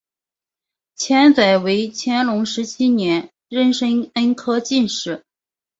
[0.95, 5.23] 钱载为乾隆十七年壬申恩科进士。